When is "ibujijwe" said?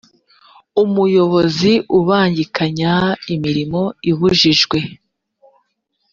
4.09-4.77